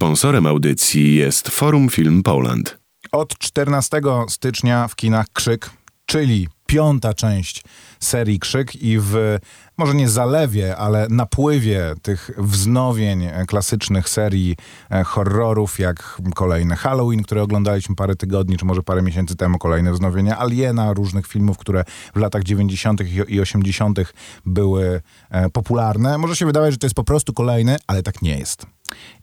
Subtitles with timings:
[0.00, 2.78] Sponsorem audycji jest Forum Film Poland.
[3.12, 5.70] Od 14 stycznia w kinach Krzyk,
[6.06, 7.64] czyli piąta część
[8.00, 9.38] serii Krzyk i w
[9.78, 14.56] może nie zalewie, ale napływie tych wznowień klasycznych serii
[14.90, 19.92] e, horrorów, jak kolejne Halloween, które oglądaliśmy parę tygodni, czy może parę miesięcy temu, kolejne
[19.92, 23.00] wznowienia Aliena, różnych filmów, które w latach 90.
[23.28, 23.98] i 80.
[24.46, 26.18] były e, popularne.
[26.18, 28.66] Może się wydawać, że to jest po prostu kolejny, ale tak nie jest.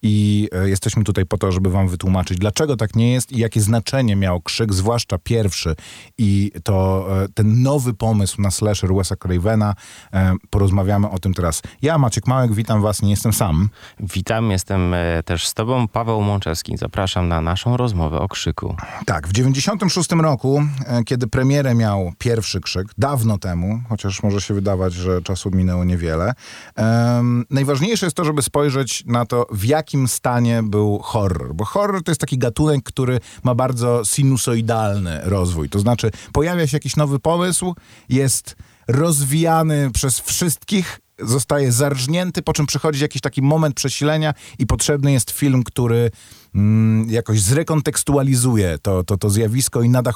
[0.02, 3.62] I e, jesteśmy tutaj po to, żeby wam wytłumaczyć, dlaczego tak nie jest i jakie
[3.62, 5.76] znaczenie miał krzyk, zwłaszcza pierwszy.
[6.18, 9.76] I to e, ten nowy pomysł na slasher Wesa Cravena.
[10.14, 11.62] E, porozmawiamy o tym teraz.
[11.82, 13.70] Ja, Maciek Małek, witam was, nie jestem sam.
[14.00, 16.78] Witam, jestem też z tobą, Paweł Mączewski.
[16.78, 18.76] Zapraszam na naszą rozmowę o krzyku.
[19.06, 20.64] Tak, w 96 roku,
[21.06, 26.34] kiedy premierę miał pierwszy krzyk, dawno temu, chociaż może się wydawać, że czasu minęło niewiele,
[26.78, 31.56] um, najważniejsze jest to, żeby spojrzeć na to, w jakim stanie był horror.
[31.56, 35.70] Bo horror to jest taki gatunek, który ma bardzo sinusoidalny rozwój.
[35.70, 37.76] To znaczy, pojawia się jakiś nowy pomysł,
[38.10, 38.56] jest
[38.88, 45.32] rozwijany przez wszystkich, zostaje zarżnięty, po czym przychodzi jakiś taki moment przesilenia i potrzebny jest
[45.32, 46.12] film, który
[46.58, 50.12] mm, jakoś zrekontekstualizuje to, to, to zjawisko i nada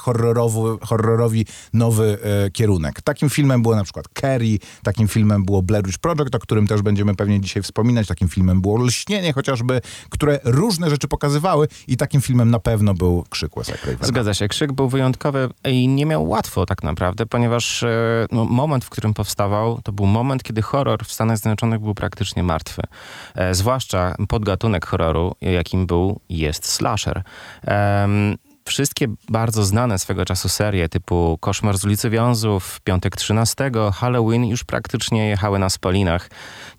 [0.82, 3.02] horrorowi nowy e, kierunek.
[3.02, 6.82] Takim filmem było na przykład Carrie, takim filmem było Blair Witch Project, o którym też
[6.82, 12.20] będziemy pewnie dzisiaj wspominać, takim filmem było Lśnienie chociażby, które różne rzeczy pokazywały i takim
[12.20, 13.72] filmem na pewno był Krzyk Wes'a.
[14.00, 18.84] Zgadza się, Krzyk był wyjątkowy i nie miał łatwo tak naprawdę, ponieważ e, no, moment,
[18.84, 22.82] w którym powstawał, to był moment, kiedy horror w Stanach Zjednoczonych był praktycznie martwy.
[23.34, 27.22] E, zwłaszcza podgatunek horroru, jakim był jest slasher.
[27.66, 34.44] Um, wszystkie bardzo znane swego czasu serie typu Koszmar z ulicy Wiązów, Piątek 13, Halloween
[34.44, 36.30] już praktycznie jechały na spalinach.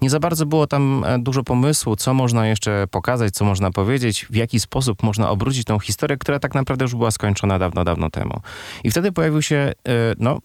[0.02, 4.26] Nie za bardzo było tam e, dużo pomysłu, co można jeszcze pokazać, co można powiedzieć,
[4.30, 8.10] w jaki sposób można obrócić tą historię, która tak naprawdę już była skończona dawno, dawno
[8.10, 8.42] temu.
[8.84, 9.74] I wtedy pojawił się, e,
[10.18, 10.40] no,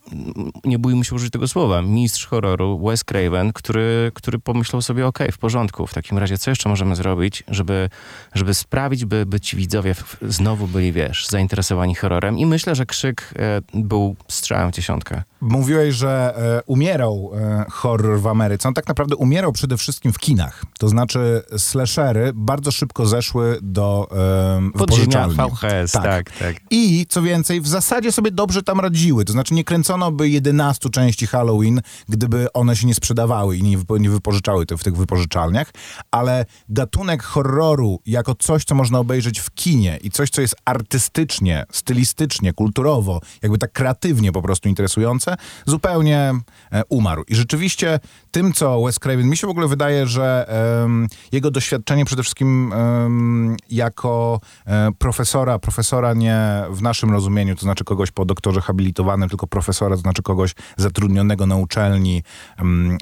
[0.65, 5.19] nie bójmy się użyć tego słowa, mistrz horroru Wes Craven, który, który pomyślał sobie, ok,
[5.31, 7.89] w porządku, w takim razie co jeszcze możemy zrobić, żeby,
[8.33, 13.33] żeby sprawić, by, by ci widzowie znowu byli, wiesz, zainteresowani horrorem i myślę, że Krzyk
[13.39, 15.23] e, był strzałem w dziesiątkę.
[15.41, 18.67] Mówiłeś, że e, umierał e, horror w Ameryce.
[18.67, 20.63] On tak naprawdę umierał przede wszystkim w kinach.
[20.79, 25.35] To znaczy slashery bardzo szybko zeszły do e, wypożyczalni.
[25.35, 26.03] VHS, tak.
[26.03, 26.55] tak, tak.
[26.71, 29.25] I co więcej, w zasadzie sobie dobrze tam radziły.
[29.25, 33.77] To znaczy nie kręcono by 11 części Halloween, gdyby one się nie sprzedawały i nie,
[33.99, 35.71] nie wypożyczały w tych wypożyczalniach,
[36.11, 41.65] ale gatunek horroru jako coś, co można obejrzeć w kinie i coś, co jest artystycznie,
[41.71, 45.28] stylistycznie, kulturowo, jakby tak kreatywnie po prostu interesujące,
[45.65, 46.33] zupełnie
[46.71, 47.23] e, umarł.
[47.27, 47.99] I rzeczywiście
[48.31, 52.71] tym, co Wes Craven, mi się w ogóle wydaje, że um, jego doświadczenie przede wszystkim
[52.71, 59.29] um, jako um, profesora, profesora nie w naszym rozumieniu, to znaczy kogoś po doktorze habilitowanym,
[59.29, 62.23] tylko profesora, to znaczy kogoś zatrudnionego na uczelni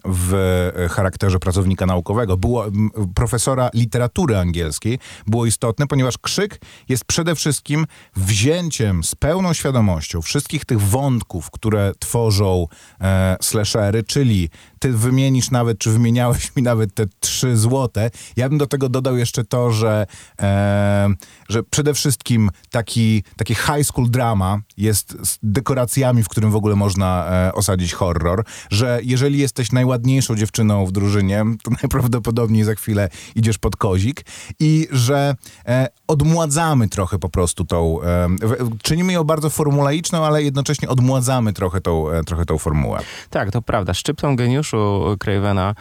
[0.06, 0.34] w
[0.92, 2.66] charakterze pracownika naukowego, było
[3.16, 7.86] profesora literatury angielskiej, było istotne, ponieważ krzyk jest przede wszystkim
[8.16, 12.68] wzięciem z pełną świadomością wszystkich tych wątków, które tworzą tworzą
[13.02, 18.12] e, slashery, czyli ty wymienisz nawet, czy wymieniałeś mi nawet te trzy złote.
[18.36, 20.08] Ja bym do tego dodał jeszcze to, że,
[20.42, 21.10] e,
[21.50, 26.76] że przede wszystkim taki, taki high school drama jest z dekoracjami, w którym w ogóle
[26.76, 33.10] można e, osadzić horror, że jeżeli jesteś najładniejszą dziewczyną w drużynie, to najprawdopodobniej za chwilę
[33.36, 34.26] idziesz pod kozik
[34.60, 35.36] i że
[35.66, 38.28] e, odmładzamy trochę po prostu tą, e,
[38.84, 43.00] czynimy ją bardzo formulaiczną, ale jednocześnie odmładzamy trochę tą, e, trochę tą formułę.
[43.30, 43.94] Tak, to prawda.
[43.94, 45.76] Szczyptą geniuszu geniuszu Cravena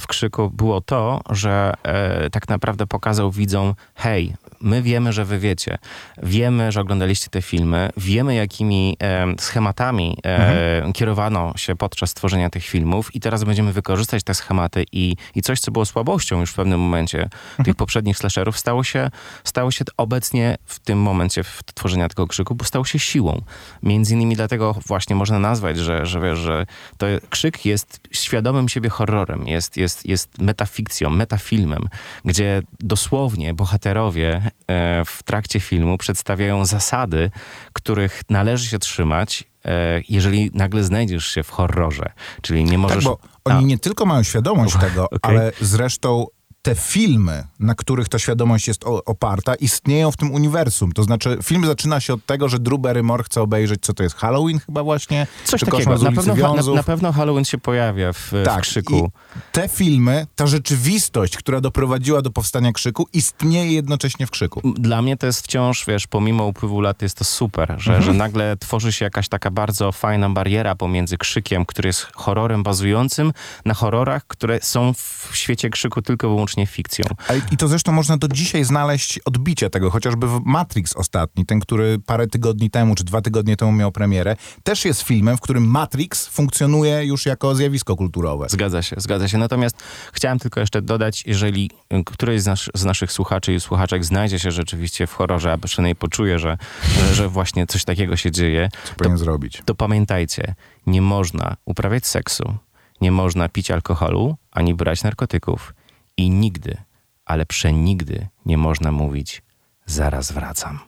[0.00, 5.38] w krzyku było to, że e, tak naprawdę pokazał widzom, hej, my wiemy, że wy
[5.38, 5.78] wiecie.
[6.22, 7.90] Wiemy, że oglądaliście te filmy.
[7.96, 8.96] Wiemy, jakimi
[9.38, 10.92] schematami e, mhm.
[10.92, 15.60] kierowano się podczas tworzenia tych filmów i teraz będziemy wykorzystać te schematy i, i coś,
[15.60, 17.64] co było słabością już w pewnym momencie mhm.
[17.64, 19.10] tych poprzednich slasherów, stało się,
[19.44, 23.42] stało się obecnie w tym momencie w tworzenia tego krzyku, bo stało się siłą.
[23.82, 26.66] Między innymi dlatego właśnie można nazwać, że, że wiesz, że
[26.98, 27.71] to krzyk jest
[28.12, 31.88] świadomym siebie horrorem, jest, jest, jest metafikcją, metafilmem,
[32.24, 37.30] gdzie dosłownie bohaterowie e, w trakcie filmu przedstawiają zasady,
[37.72, 42.12] których należy się trzymać, e, jeżeli nagle znajdziesz się w horrorze.
[42.42, 43.04] Czyli nie możesz...
[43.04, 43.68] Tak, bo oni A.
[43.68, 45.18] nie tylko mają świadomość tego, okay.
[45.22, 46.26] ale zresztą
[46.62, 50.92] te filmy, na których ta świadomość jest oparta, istnieją w tym uniwersum.
[50.92, 54.16] To znaczy, film zaczyna się od tego, że Drew Barrymore chce obejrzeć, co to jest
[54.16, 55.26] Halloween chyba właśnie?
[55.44, 55.96] Coś takiego.
[55.98, 58.96] Na pewno, na, na pewno Halloween się pojawia w, w Tak, krzyku.
[58.96, 64.60] i te filmy, ta rzeczywistość, która doprowadziła do powstania krzyku, istnieje jednocześnie w krzyku.
[64.74, 68.02] Dla mnie to jest wciąż, wiesz, pomimo upływu lat jest to super, że, Mhm.
[68.02, 73.32] że nagle tworzy się jakaś taka bardzo fajna bariera pomiędzy krzykiem, który jest horrorem bazującym
[73.64, 77.04] na horrorach, które są w świecie krzyku tylko i wyłącznie fikcją.
[77.52, 81.98] I to zresztą można do dzisiaj znaleźć odbicie tego, chociażby w Matrix ostatni, ten, który
[81.98, 86.26] parę tygodni temu, czy dwa tygodnie temu miał premierę, też jest filmem, w którym Matrix
[86.26, 88.46] funkcjonuje już jako zjawisko kulturowe.
[88.50, 89.38] Zgadza się, zgadza się.
[89.38, 89.76] Natomiast
[90.12, 91.70] chciałem tylko jeszcze dodać, jeżeli
[92.06, 95.96] któryś z, nas, z naszych słuchaczy i słuchaczek znajdzie się rzeczywiście w horrorze, a przynajmniej
[95.96, 96.58] poczuje, że,
[96.98, 99.62] że, że właśnie coś takiego się dzieje, Co powinien zrobić?
[99.64, 100.54] to pamiętajcie,
[100.86, 102.54] nie można uprawiać seksu,
[103.00, 105.74] nie można pić alkoholu, ani brać narkotyków.
[106.22, 106.76] I nigdy,
[107.24, 109.42] ale przenigdy nie można mówić
[109.86, 110.78] zaraz wracam,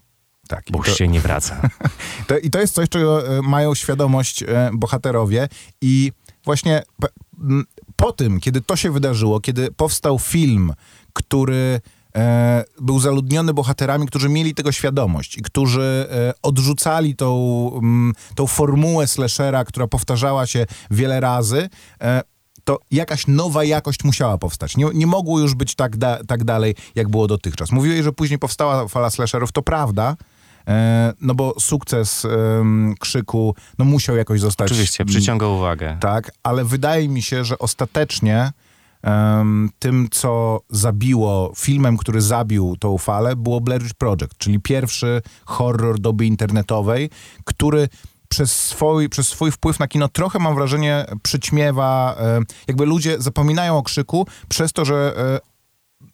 [0.49, 0.65] Tak.
[0.71, 1.61] bo to- się nie wraca.
[2.27, 5.49] To, I to jest coś, czego e, mają świadomość e, bohaterowie
[5.81, 6.13] i
[6.45, 6.83] właśnie
[7.97, 10.73] po tym, kiedy to się wydarzyło, kiedy powstał film,
[11.13, 11.81] który
[12.17, 18.47] e, był zaludniony bohaterami, którzy mieli tego świadomość i którzy e, odrzucali tą, m, tą
[18.47, 21.69] formułę slashera, która powtarzała się wiele razy,
[22.01, 22.23] e,
[22.65, 24.77] to jakaś nowa jakość musiała powstać.
[24.77, 27.73] Nie, nie mogło już być tak, da, tak dalej, jak było dotychczas.
[27.73, 30.17] Mówiłeś, że później powstała fala slasherów, to prawda,
[30.69, 32.27] e, no bo sukces
[33.01, 34.71] krzyku no musiał jakoś zostać...
[34.71, 35.97] Oczywiście, przyciąga uwagę.
[36.01, 38.53] Tak, ale wydaje mi się, że ostatecznie
[39.79, 45.99] tym, co zabiło, filmem, który zabił tą falę, było Blair Witch Project, czyli pierwszy horror
[45.99, 47.11] doby internetowej,
[47.45, 47.89] który
[48.35, 53.79] przez swój, przez swój wpływ na kino trochę, mam wrażenie, przyćmiewa, e, jakby ludzie zapominają
[53.79, 55.55] o krzyku przez to, że e,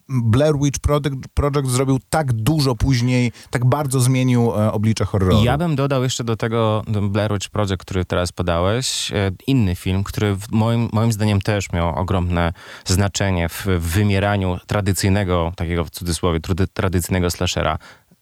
[0.08, 5.44] Blair Witch Project, Project zrobił tak dużo później, tak bardzo zmienił e, oblicze horroru.
[5.44, 9.12] Ja bym dodał jeszcze do tego Blair Witch Project, który teraz podałeś,
[9.46, 12.52] inny film, który moim, moim zdaniem też miał ogromne
[12.84, 16.40] znaczenie w, w wymieraniu tradycyjnego, takiego w cudzysłowie,
[16.74, 17.78] tradycyjnego slashera.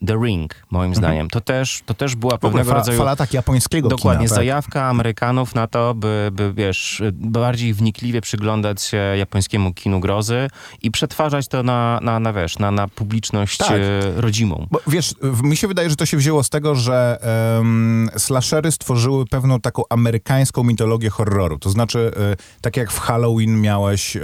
[0.06, 1.30] The Ring, moim zdaniem.
[1.30, 2.98] To, też, to też była pewnego fa- rodzaju...
[2.98, 4.36] fala tak japońskiego Dokładnie, kina, tak.
[4.36, 10.50] zajawka Amerykanów na to, by, by wiesz, bardziej wnikliwie przyglądać się japońskiemu kinu grozy
[10.82, 13.70] i przetwarzać to na, na, na wiesz, na, na publiczność Tak.
[13.70, 14.66] e, rodzimą.
[14.70, 17.18] Bo wiesz, mi się wydaje, że to się wzięło z tego, że
[17.56, 21.58] um, slashery stworzyły pewną taką amerykańską mitologię horroru.
[21.58, 24.16] To znaczy, e, tak jak w Halloween miałeś,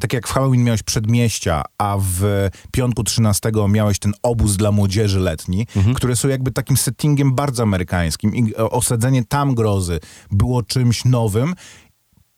[0.00, 5.20] tak jak w Halloween miałeś przedmieścia, a w piątku 13 miałeś ten obóz dla młodzieży
[5.20, 10.00] letni, które są jakby takim settingiem bardzo amerykańskim i e, osadzenie tam grozy
[10.30, 11.54] było czymś nowym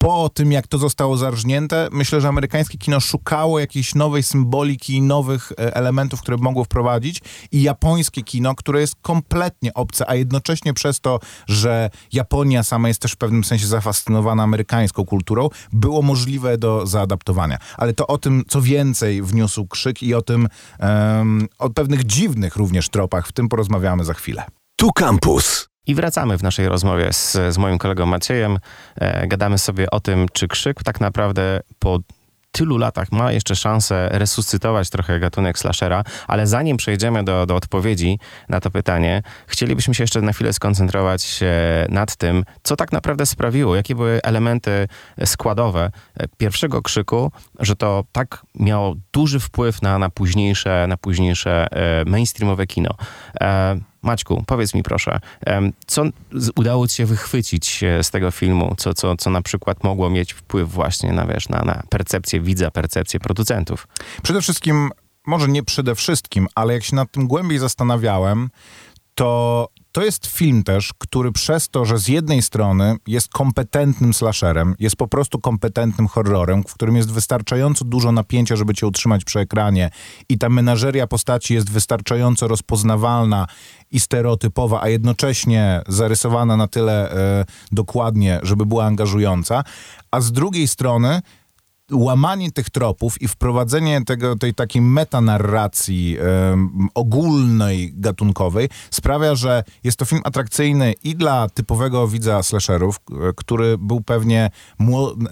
[0.05, 5.53] po tym, jak to zostało zarżnięte, myślę, że amerykańskie kino szukało jakiejś nowej symboliki, nowych
[5.53, 7.21] e, elementów, które mogło wprowadzić
[7.53, 13.01] i japońskie kino, które jest kompletnie obce, a jednocześnie przez to, że Japonia sama jest
[13.01, 17.59] też w pewnym sensie zafascynowana amerykańską kulturą, było możliwe do zaadaptowania.
[17.77, 20.49] Ale to o tym, co więcej wniósł krzyk i o tym,
[20.79, 24.45] em, o pewnych dziwnych również tropach, w tym porozmawiamy za chwilę.
[24.77, 25.74] Tu Campus.
[25.87, 28.59] I wracamy w naszej rozmowie z, z moim kolegą Maciejem.
[28.97, 31.99] E, gadamy sobie o tym, czy krzyk tak naprawdę po
[32.55, 38.19] tylu latach ma jeszcze szansę resuscytować trochę gatunek slashera, ale zanim przejdziemy do, do odpowiedzi
[38.49, 43.27] na to pytanie, chcielibyśmy się jeszcze na chwilę skoncentrować e, nad tym, co tak naprawdę
[43.27, 44.89] sprawiło, jakie były elementy
[45.25, 51.67] składowe e, pierwszego krzyku, że to tak miało duży wpływ na, na późniejsze, na późniejsze
[51.71, 52.91] e, mainstreamowe kino.
[54.05, 55.21] Maćku, powiedz mi proszę,
[55.87, 56.05] co
[56.57, 60.71] udało ci się wychwycić z tego filmu, co, co, co na przykład mogło mieć wpływ
[60.71, 63.89] właśnie na, wiesz, na, na percepcję widza, percepcję producentów?
[64.23, 64.91] Przede wszystkim,
[65.27, 68.51] może nie przede wszystkim, ale jak się nad tym głębiej zastanawiałem,
[69.15, 74.75] to to jest film też, który przez to, że z jednej strony jest kompetentnym slasherem,
[74.79, 79.41] jest po prostu kompetentnym horrorem, w którym jest wystarczająco dużo napięcia, żeby cię utrzymać przy
[79.41, 79.91] ekranie
[80.29, 83.47] i ta menażeria postaci jest wystarczająco rozpoznawalna
[83.91, 89.65] i stereotypowa, a jednocześnie zarysowana na tyle e, dokładnie, żeby była angażująca,
[90.11, 91.21] a z drugiej strony
[91.93, 96.17] łamanie tych tropów i wprowadzenie tego, tej takiej metanarracji
[96.53, 103.01] em, ogólnej, gatunkowej sprawia, że jest to film atrakcyjny i dla typowego widza slasherów,
[103.37, 104.51] który był pewnie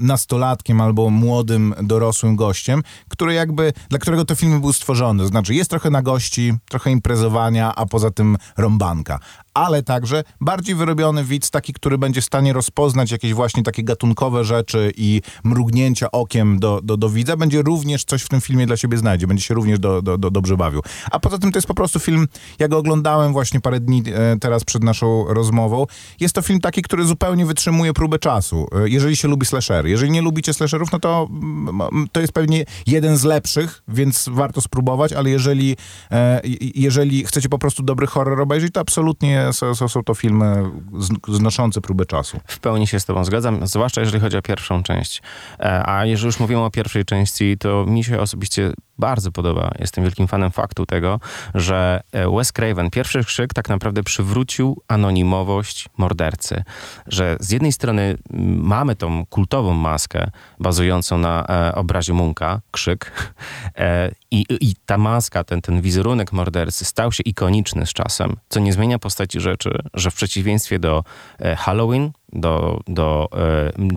[0.00, 5.26] nastolatkiem albo młodym, dorosłym gościem, który jakby, dla którego te filmy były stworzone.
[5.26, 9.18] Znaczy jest trochę na gości, trochę imprezowania, a poza tym rąbanka.
[9.54, 14.44] Ale także bardziej wyrobiony widz, taki, który będzie w stanie rozpoznać jakieś właśnie takie gatunkowe
[14.44, 18.76] rzeczy i mrugnięcia okiem do, do, do widza, będzie również coś w tym filmie dla
[18.76, 20.82] siebie znajdzie, będzie się również do, do, do, dobrze bawił.
[21.10, 22.28] A poza tym to jest po prostu film,
[22.58, 25.86] ja go oglądałem właśnie parę dni e, teraz przed naszą rozmową.
[26.20, 29.90] Jest to film taki, który zupełnie wytrzymuje próbę czasu, e, jeżeli się lubi slashery.
[29.90, 34.60] Jeżeli nie lubicie slasherów, no to mm, to jest pewnie jeden z lepszych, więc warto
[34.60, 35.76] spróbować, ale jeżeli,
[36.10, 36.40] e,
[36.74, 40.70] jeżeli chcecie po prostu dobry horror obejrzeć, to absolutnie są, są, to filmy
[41.28, 42.40] znoszące próbę czasu.
[42.46, 45.22] W pełni się z tobą zgadzam, zwłaszcza jeżeli chodzi o pierwszą część.
[45.84, 49.70] A jeżeli już mówimy o pierwszej części, to mi się osobiście bardzo podoba.
[49.78, 51.20] Jestem wielkim fanem faktu tego,
[51.54, 56.62] że e, Wes Craven, pierwszy krzyk tak naprawdę przywrócił anonimowość mordercy.
[57.06, 58.18] Że z jednej strony
[58.56, 60.30] mamy tą kultową maskę
[60.60, 63.12] bazującą na e, obrazie Munka, krzyk,
[63.76, 68.60] e, i, i ta maska, ten, ten wizerunek mordercy stał się ikoniczny z czasem, co
[68.60, 71.04] nie zmienia postaci rzeczy, że w przeciwieństwie do
[71.38, 73.28] e, Halloween, do, do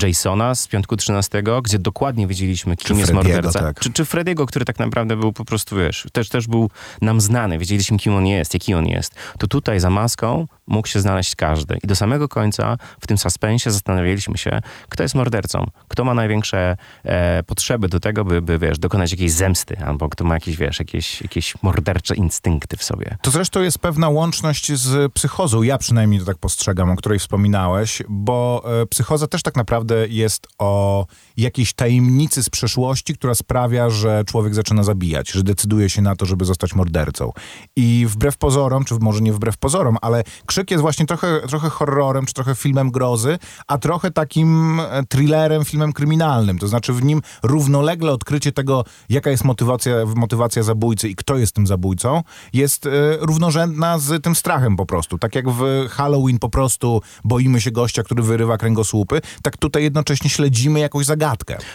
[0.02, 3.60] e, Jasona z piątku 13, gdzie dokładnie wiedzieliśmy, kim czy jest morderca.
[3.60, 3.80] Tak.
[3.80, 6.70] Czy, czy Frediego, który tak naprawdę był po prostu, wiesz, też, też był
[7.02, 9.16] nam znany, wiedzieliśmy, kim on jest, jaki on jest.
[9.38, 11.78] To tutaj za maską mógł się znaleźć każdy.
[11.84, 16.78] I do samego końca w tym suspensie zastanawialiśmy się, kto jest mordercą, kto ma największe
[17.04, 20.80] e, potrzeby do tego, by, by, wiesz, dokonać jakiejś zemsty, albo kto ma jakieś, wiesz,
[20.80, 23.18] jakieś, jakieś mordercze instynkty w sobie.
[23.22, 25.62] To zresztą jest pewna łączność z psychozą.
[25.62, 30.48] Ja przynajmniej to tak postrzegam, o której wspominałeś, bo e, psychoza też tak naprawdę jest
[30.58, 31.06] o
[31.38, 36.26] jakiejś tajemnicy z przeszłości, która sprawia, że człowiek zaczyna zabijać, że decyduje się na to,
[36.26, 37.32] żeby zostać mordercą.
[37.76, 42.26] I wbrew pozorom, czy może nie wbrew pozorom, ale Krzyk jest właśnie trochę, trochę horrorem,
[42.26, 46.60] czy trochę filmem grozy, a trochę takim e, thrillerem, filmem kryminalnym.
[46.60, 51.56] To znaczy w nim równolegle odkrycie tego, jaka jest motywacja, motywacja zabójcy i kto jest
[51.56, 52.24] tym zabójcą,
[52.54, 52.90] jest y,
[53.20, 55.18] równorzędna z tym strachem po prostu.
[55.18, 60.30] Tak jak w Halloween po prostu boimy się gościa, który wyrywa kręgosłupy, tak tutaj jednocześnie
[60.30, 61.25] śledzimy jakąś zagadkę.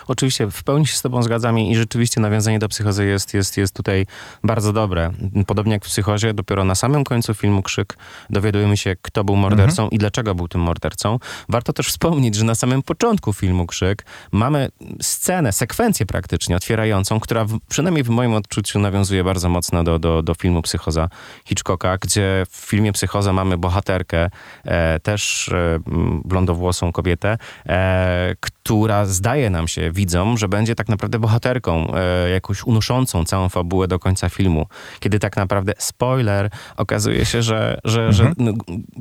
[0.06, 3.74] Oczywiście, w pełni się z tobą zgadzam i rzeczywiście nawiązanie do psychozy jest, jest, jest
[3.74, 4.06] tutaj
[4.44, 5.12] bardzo dobre.
[5.46, 7.96] Podobnie jak w psychozie, dopiero na samym końcu filmu Krzyk
[8.30, 9.90] dowiadujemy się, kto był mordercą mhm.
[9.90, 11.18] i dlaczego był tym mordercą.
[11.48, 14.68] Warto też wspomnieć, że na samym początku filmu Krzyk mamy
[15.02, 20.22] scenę, sekwencję praktycznie otwierającą, która w, przynajmniej w moim odczuciu nawiązuje bardzo mocno do, do,
[20.22, 21.08] do filmu Psychoza
[21.44, 24.30] Hitchcocka, gdzie w filmie Psychoza mamy bohaterkę,
[24.64, 25.78] e, też e,
[26.24, 32.64] blondowłosą kobietę, e, która zdaje nam się, widzom, że będzie tak naprawdę bohaterką, e, jakąś
[32.64, 34.66] unoszącą całą fabułę do końca filmu.
[35.00, 38.12] Kiedy tak naprawdę, spoiler, okazuje się, że, że, mhm.
[38.12, 38.52] że no,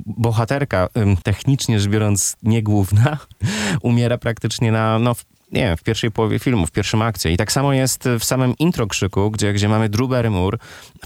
[0.05, 0.89] bohaterka,
[1.23, 3.17] technicznie rzecz biorąc nie główna,
[3.81, 5.15] umiera praktycznie na, no,
[5.51, 7.31] nie wiem, w pierwszej połowie filmu, w pierwszym akcie.
[7.31, 10.57] I tak samo jest w samym intro krzyku, gdzie, gdzie mamy Drew Barrymore,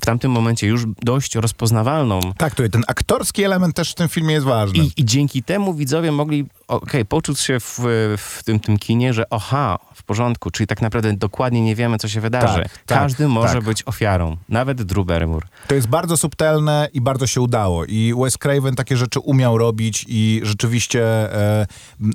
[0.02, 2.20] w tamtym momencie już dość rozpoznawalną.
[2.38, 4.84] Tak, to ten aktorski element też w tym filmie jest ważny.
[4.84, 6.46] I, i dzięki temu widzowie mogli
[6.76, 7.80] okay, poczuć się w,
[8.18, 12.08] w tym, tym kinie, że oha, w porządku, czyli tak naprawdę dokładnie nie wiemy, co
[12.08, 12.64] się wydarzy.
[12.64, 13.64] Tak, tak Każdy może tak.
[13.64, 15.48] być ofiarą, nawet Drew Barrymore.
[15.68, 17.86] To jest bardzo subtelne i bardzo się udało.
[17.86, 21.04] I Wes Craven takie rzeczy umiał robić i rzeczywiście
[21.34, 21.68] e,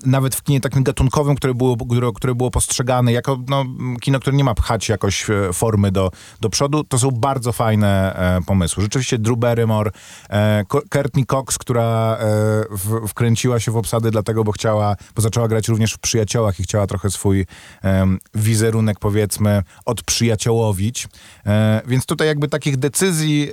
[0.07, 3.65] nawet w kinie takim gatunkowym, które było, które, które było postrzegane jako no,
[4.01, 6.11] kino, które nie ma pchać jakoś e, formy do,
[6.41, 8.83] do przodu, to są bardzo fajne e, pomysły.
[8.83, 9.91] Rzeczywiście Drew Barrymore,
[10.31, 12.25] e, Courtney Cox, która e,
[12.71, 16.63] w, wkręciła się w obsady dlatego, bo chciała, bo zaczęła grać również w Przyjaciołach i
[16.63, 17.47] chciała trochę swój
[18.35, 21.09] wizerunek powiedzmy odprzyjaciołowić.
[21.47, 23.51] E, więc tutaj jakby takich decyzji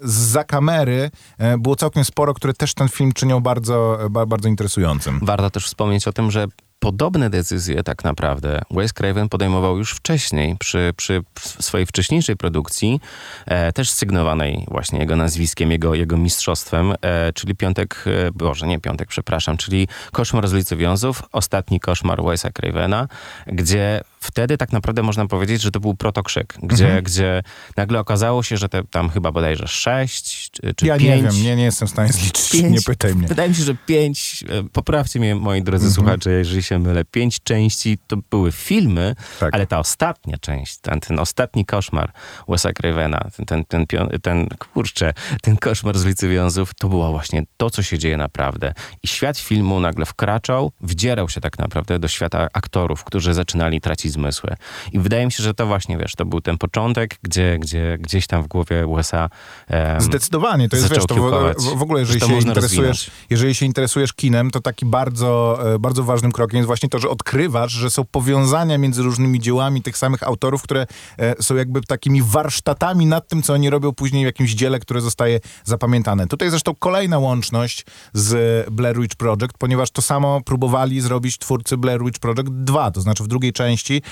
[0.00, 5.20] za kamery e, było całkiem sporo, które też ten film czynią bardzo, bardzo interesującym.
[5.22, 6.46] Warto też wspomnieć o tym, że
[6.84, 13.00] podobne decyzje tak naprawdę Wes Craven podejmował już wcześniej przy, przy swojej wcześniejszej produkcji,
[13.46, 18.80] e, też sygnowanej właśnie jego nazwiskiem, jego, jego mistrzostwem, e, czyli Piątek, e, Boże, nie
[18.80, 23.08] Piątek, przepraszam, czyli Koszmar z ulicy Wiązów, ostatni koszmar Wes'a Cravena,
[23.46, 27.04] gdzie wtedy tak naprawdę można powiedzieć, że to był protokrzyk, gdzie, mhm.
[27.04, 27.42] gdzie
[27.76, 31.08] nagle okazało się, że te, tam chyba bodajże sześć czy, czy ja pięć.
[31.08, 33.28] Ja nie wiem, nie, nie jestem w stanie zliczyć, pięć, nie pytaj mnie.
[33.28, 35.94] Wydaje mi się, że pięć, e, poprawcie mnie moi drodzy mhm.
[35.94, 39.54] słuchacze, jeżeli się mylę, pięć części to były filmy, tak.
[39.54, 42.12] ale ta ostatnia część, ten, ten ostatni koszmar
[42.48, 45.12] Wes'a Cravena, ten, ten, ten, ten, ten, kurczę,
[45.42, 48.74] ten koszmar z ulicy Wiązów, to było właśnie to, co się dzieje naprawdę.
[49.02, 54.13] I świat filmu nagle wkraczał, wdzierał się tak naprawdę do świata aktorów, którzy zaczynali tracić
[54.14, 54.50] zmysły.
[54.92, 58.26] I wydaje mi się, że to właśnie, wiesz, to był ten początek, gdzie, gdzie gdzieś
[58.26, 59.28] tam w głowie USA
[59.70, 64.12] um, Zdecydowanie, to jest, wiesz, to w, w, ogóle, jeżeli się interesujesz, jeżeli się interesujesz
[64.12, 68.04] kinem, to taki bardzo, e, bardzo ważnym krokiem jest właśnie to, że odkrywasz, że są
[68.04, 70.86] powiązania między różnymi dziełami tych samych autorów, które
[71.18, 75.00] e, są jakby takimi warsztatami nad tym, co oni robią później w jakimś dziele, które
[75.00, 76.26] zostaje zapamiętane.
[76.26, 82.04] Tutaj zresztą kolejna łączność z Blair Witch Project, ponieważ to samo próbowali zrobić twórcy Blair
[82.04, 84.02] Witch Project 2, to znaczy w drugiej części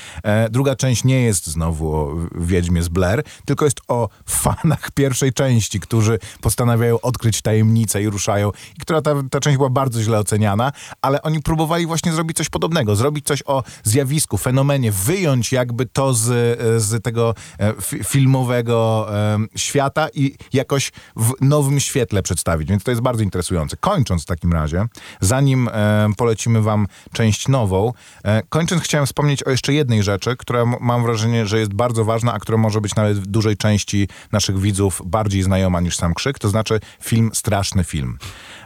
[0.51, 5.81] druga część nie jest znowu o Wiedźmie z Blair, tylko jest o fanach pierwszej części,
[5.81, 8.51] którzy postanawiają odkryć tajemnicę i ruszają.
[8.77, 10.73] I która ta, ta część była bardzo źle oceniana,
[11.03, 16.15] ale oni próbowali właśnie zrobić coś podobnego, zrobić coś o zjawisku, fenomenie, wyjąć jakby to
[16.15, 22.69] z, z tego e, filmowego e, świata i jakoś w nowym świetle przedstawić.
[22.69, 23.77] Więc to jest bardzo interesujące.
[23.77, 24.87] Kończąc w takim razie,
[25.21, 27.93] zanim e, polecimy wam część nową,
[28.25, 32.33] e, kończąc chciałem wspomnieć o jeszcze jednej rzeczy, która mam wrażenie, że jest bardzo ważna,
[32.33, 36.39] a która może być nawet w dużej części naszych widzów bardziej znajoma niż sam krzyk,
[36.39, 38.19] to znaczy film Straszny Film.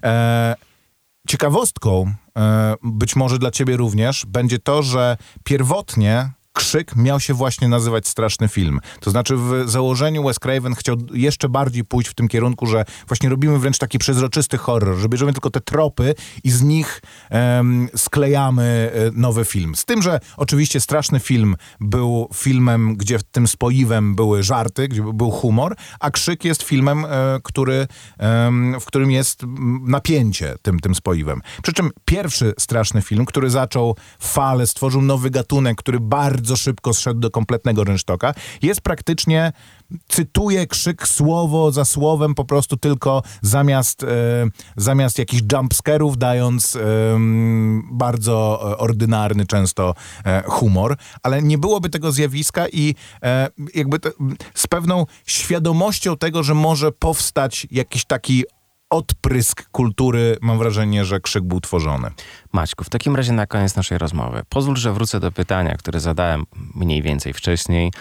[0.02, 0.54] E,
[1.28, 7.68] ciekawostką, e, być może dla ciebie również, będzie to, że pierwotnie krzyk miał się właśnie
[7.68, 8.80] nazywać Straszny Film.
[9.00, 13.28] To znaczy w założeniu Wes Craven chciał jeszcze bardziej pójść w tym kierunku, że właśnie
[13.28, 18.92] robimy wręcz taki przezroczysty horror, że bierzemy tylko te tropy i z nich um, sklejamy
[18.94, 19.74] e, nowy film.
[19.74, 25.30] Z tym, że oczywiście Straszny Film był filmem, gdzie tym spoiwem były żarty, gdzie był
[25.30, 27.08] humor, a Krzyk jest filmem, e,
[27.42, 27.86] który,
[28.80, 29.42] w którym jest
[29.86, 31.40] napięcie tym, tym spoiwem.
[31.62, 36.94] Przy czym pierwszy Straszny Film, który zaczął falę, stworzył nowy gatunek, który bardzo bardzo szybko
[36.94, 38.34] zszedł do kompletnego rynsztoka.
[38.62, 39.52] Jest praktycznie,
[40.08, 44.06] cytuję krzyk słowo za słowem, po prostu tylko zamiast, e,
[44.76, 46.80] zamiast jakichś jumpscarów dając e,
[47.92, 54.10] bardzo ordynarny często e, humor, ale nie byłoby tego zjawiska i e, jakby to,
[54.54, 58.44] z pewną świadomością tego, że może powstać jakiś taki
[58.90, 62.10] odprysk kultury, mam wrażenie, że krzyk był tworzony.
[62.52, 66.44] Maćku, w takim razie na koniec naszej rozmowy, pozwól, że wrócę do pytania, które zadałem
[66.74, 67.92] mniej więcej wcześniej.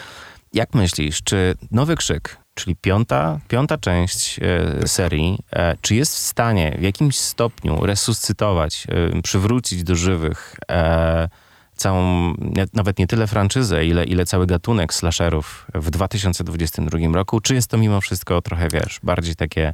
[0.53, 6.19] Jak myślisz, czy nowy krzyk, czyli piąta, piąta część e, serii, e, czy jest w
[6.19, 11.29] stanie w jakimś stopniu resuscytować, e, przywrócić do żywych e,
[11.75, 12.33] całą,
[12.73, 17.41] nawet nie tyle franczyzę, ile, ile cały gatunek slasherów w 2022 roku?
[17.41, 19.73] Czy jest to mimo wszystko trochę, wiesz, bardziej takie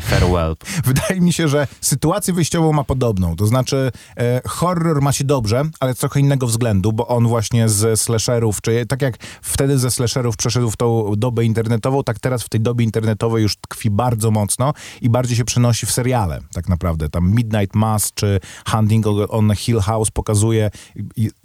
[0.00, 0.56] farewell.
[0.84, 3.36] Wydaje mi się, że sytuację wyjściową ma podobną.
[3.36, 7.68] To znaczy, e, horror ma się dobrze, ale z trochę innego względu, bo on właśnie
[7.68, 12.42] ze slasherów, czy tak jak wtedy ze slasherów przeszedł w tą dobę internetową, tak teraz
[12.42, 16.68] w tej dobie internetowej już tkwi bardzo mocno i bardziej się przenosi w seriale, tak
[16.68, 17.08] naprawdę.
[17.08, 20.70] Tam Midnight Mass czy Hunting on Hill House pokazuje,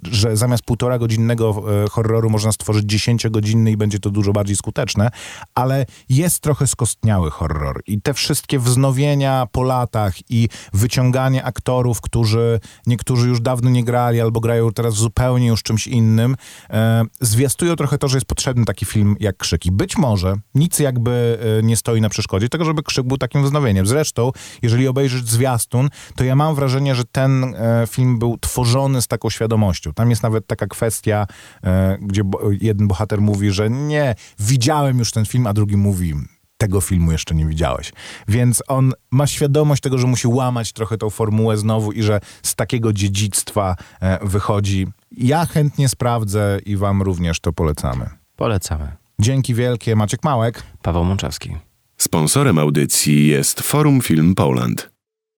[0.03, 5.09] że zamiast półtora godzinnego e, horroru można stworzyć dziesięciogodzinny i będzie to dużo bardziej skuteczne,
[5.55, 12.59] ale jest trochę skostniały horror i te wszystkie wznowienia po latach i wyciąganie aktorów, którzy
[12.87, 16.35] niektórzy już dawno nie grali albo grają teraz zupełnie już czymś innym,
[16.69, 19.71] e, zwiastują trochę to, że jest potrzebny taki film jak Krzyki.
[19.71, 23.87] Być może nic jakby e, nie stoi na przeszkodzie tego, żeby Krzyk był takim wznowieniem.
[23.87, 29.07] Zresztą, jeżeli obejrzysz zwiastun, to ja mam wrażenie, że ten e, film był tworzony z
[29.07, 29.93] taką świadomością.
[29.93, 31.27] Tam jest nawet taka kwestia,
[31.63, 36.13] e, gdzie bo, jeden bohater mówi, że nie, widziałem już ten film, a drugi mówi,
[36.61, 37.93] tego filmu jeszcze nie widziałeś.
[38.27, 42.55] Więc on ma świadomość tego, że musi łamać trochę tą formułę znowu i że z
[42.55, 44.87] takiego dziedzictwa e, wychodzi.
[45.11, 48.09] Ja chętnie sprawdzę i wam również to polecamy.
[48.35, 48.91] Polecamy.
[49.19, 49.95] Dzięki wielkie.
[49.95, 50.63] Maciek Małek.
[50.81, 51.55] Paweł Mączewski.
[51.97, 54.90] Sponsorem audycji jest Forum Film Poland.